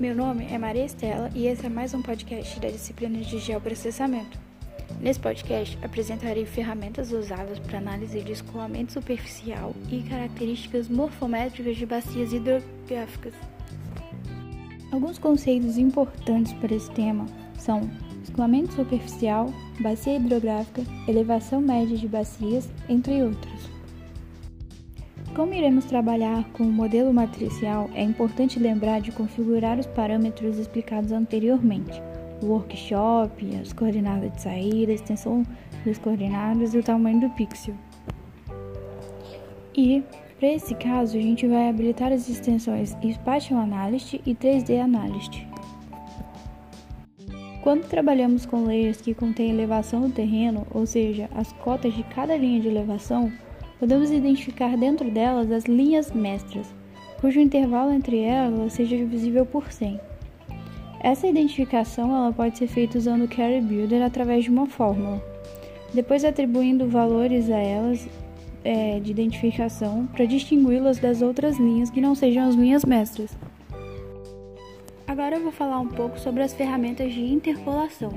[0.00, 4.36] Meu nome é Maria Estela e esse é mais um podcast da disciplina de geoprocessamento.
[5.00, 12.32] Nesse podcast, apresentarei ferramentas usadas para análise de escoamento superficial e características morfométricas de bacias
[12.32, 13.34] hidrográficas.
[14.90, 17.26] Alguns conceitos importantes para esse tema
[17.56, 17.88] são
[18.24, 19.46] escoamento superficial,
[19.78, 23.73] bacia hidrográfica, elevação média de bacias, entre outros.
[25.34, 31.10] Como iremos trabalhar com o modelo matricial, é importante lembrar de configurar os parâmetros explicados
[31.10, 32.00] anteriormente,
[32.40, 35.44] o workshop, as coordenadas de saída, a extensão
[35.84, 37.74] das coordenadas e o tamanho do pixel.
[39.76, 40.04] E,
[40.38, 45.44] para esse caso, a gente vai habilitar as extensões Spatial Analyst e 3D Analyst.
[47.60, 52.36] Quando trabalhamos com layers que contêm elevação do terreno, ou seja, as cotas de cada
[52.36, 53.32] linha de elevação,
[53.84, 56.74] podemos identificar dentro delas as linhas mestras,
[57.20, 60.00] cujo intervalo entre elas seja divisível por 100.
[61.00, 65.22] Essa identificação ela pode ser feita usando o Carry Builder através de uma fórmula,
[65.92, 68.08] depois atribuindo valores a elas
[68.64, 73.36] é, de identificação para distingui-las das outras linhas que não sejam as linhas mestras.
[75.06, 78.12] Agora eu vou falar um pouco sobre as ferramentas de interpolação.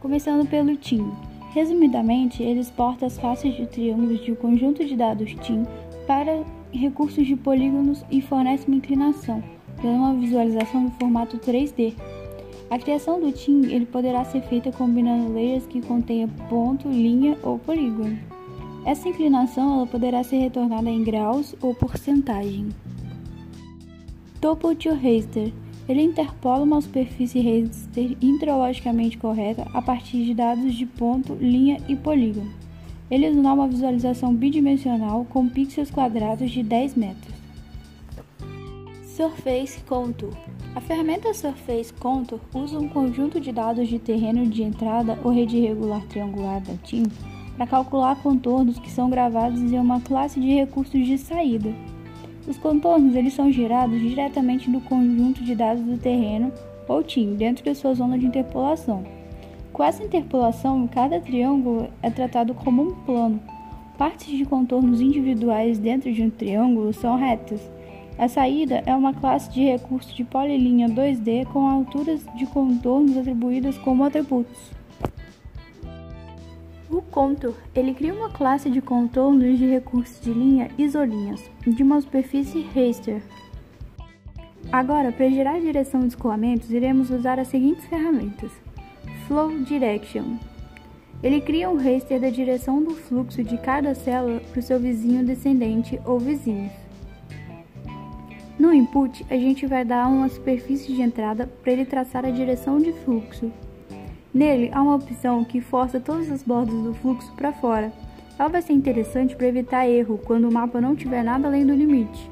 [0.00, 1.08] Começando pelo TIM,
[1.52, 5.64] Resumidamente, ele exporta as faces de triângulos de um conjunto de dados TIM
[6.06, 9.42] para recursos de polígonos e fornece uma inclinação,
[9.82, 11.94] dando uma visualização no formato 3D.
[12.70, 17.58] A criação do TIM ele poderá ser feita combinando layers que contenham ponto, linha ou
[17.58, 18.16] polígono.
[18.86, 22.68] Essa inclinação ela poderá ser retornada em graus ou porcentagem.
[24.40, 25.52] Topo to raster
[25.90, 31.96] ele interpola uma superfície raster intrologicamente correta a partir de dados de ponto, linha e
[31.96, 32.48] polígono.
[33.10, 37.34] Ele dá uma visualização bidimensional com pixels quadrados de 10 metros.
[39.02, 40.32] Surface Contour
[40.76, 45.56] A ferramenta Surface Contour usa um conjunto de dados de terreno de entrada ou rede
[45.56, 47.02] irregular triangular da TIM
[47.56, 51.74] para calcular contornos que são gravados em uma classe de recursos de saída.
[52.46, 56.52] Os contornos eles são gerados diretamente do conjunto de dados do terreno
[56.88, 59.04] ou TIM dentro de sua zona de interpolação.
[59.72, 63.40] Com essa interpolação, cada triângulo é tratado como um plano.
[63.96, 67.60] Partes de contornos individuais dentro de um triângulo são retas.
[68.18, 73.78] A saída é uma classe de recurso de polilinha 2D com alturas de contornos atribuídas
[73.78, 74.79] como atributos.
[76.90, 82.00] O contour, ele cria uma classe de contornos de recursos de linha isolinhas, de uma
[82.00, 83.22] superfície raster.
[84.72, 88.50] Agora, para gerar a direção de escoamentos, iremos usar as seguintes ferramentas.
[89.28, 90.36] Flow Direction.
[91.22, 95.24] Ele cria um raster da direção do fluxo de cada célula para o seu vizinho
[95.24, 96.72] descendente ou vizinhos.
[98.58, 102.78] No input, a gente vai dar uma superfície de entrada para ele traçar a direção
[102.78, 103.52] de fluxo.
[104.32, 107.92] Nele há uma opção que força todas as bordas do fluxo para fora.
[108.38, 111.74] Ela vai ser interessante para evitar erro quando o mapa não tiver nada além do
[111.74, 112.30] limite.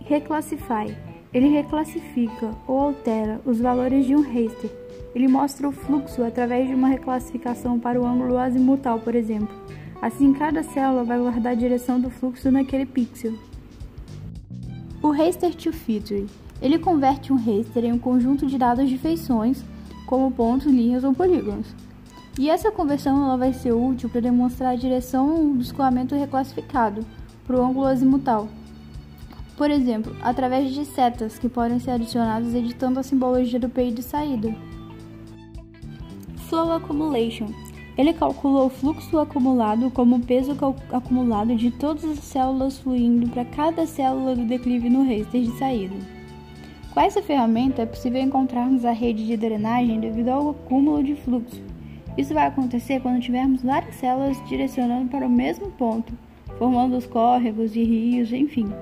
[0.00, 0.94] Reclassify.
[1.32, 4.70] Ele reclassifica ou altera os valores de um raster.
[5.14, 9.54] Ele mostra o fluxo através de uma reclassificação para o ângulo azimutal, por exemplo.
[10.02, 13.32] Assim, cada célula vai guardar a direção do fluxo naquele pixel.
[15.02, 16.26] O raster to feature.
[16.60, 19.64] Ele converte um raster em um conjunto de dados de feições
[20.06, 21.66] como pontos, linhas ou polígonos.
[22.38, 27.04] E essa conversão ela vai ser útil para demonstrar a direção do escoamento reclassificado
[27.46, 28.48] para o ângulo azimutal.
[29.56, 34.02] Por exemplo, através de setas que podem ser adicionadas editando a simbologia do PI de
[34.02, 34.54] saída.
[36.48, 37.48] Flow Accumulation.
[37.96, 40.54] Ele calcula o fluxo acumulado como o peso
[40.92, 45.96] acumulado de todas as células fluindo para cada célula do declive no raster de saída.
[46.96, 51.62] Com essa ferramenta é possível encontrarmos a rede de drenagem devido ao acúmulo de fluxo.
[52.16, 56.14] Isso vai acontecer quando tivermos várias células direcionando para o mesmo ponto,
[56.56, 58.72] formando os córregos e rios, enfim.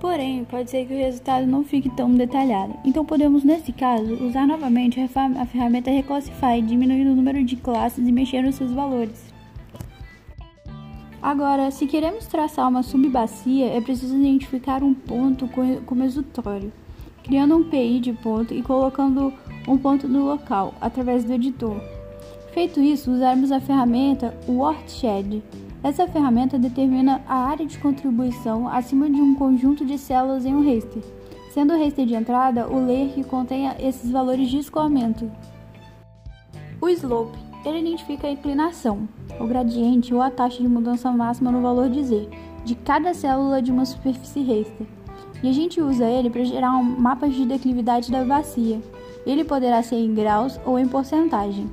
[0.00, 4.46] Porém, pode ser que o resultado não fique tão detalhado, então podemos, nesse caso, usar
[4.46, 9.33] novamente a ferramenta Reclassify, diminuindo o número de classes e mexendo seus valores.
[11.24, 15.48] Agora, se queremos traçar uma subbacia, é preciso identificar um ponto
[15.86, 16.70] como exutório,
[17.22, 19.32] criando um PI de ponto e colocando
[19.66, 21.80] um ponto no local, através do editor.
[22.52, 25.42] Feito isso, usarmos a ferramenta Wordshed.
[25.82, 30.62] Essa ferramenta determina a área de contribuição acima de um conjunto de células em um
[30.62, 31.02] raster,
[31.54, 35.32] sendo o raster de entrada o layer que contém esses valores de escoamento.
[36.82, 39.08] O slope ele identifica a inclinação,
[39.40, 42.28] o gradiente ou a taxa de mudança máxima no valor de Z
[42.64, 44.86] de cada célula de uma superfície raster.
[45.42, 48.80] E a gente usa ele para gerar um mapa de declividade da bacia.
[49.26, 51.70] Ele poderá ser em graus ou em porcentagem.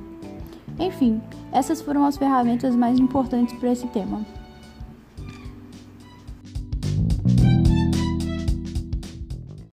[0.78, 1.20] Enfim,
[1.50, 4.20] essas foram as ferramentas mais importantes para esse tema.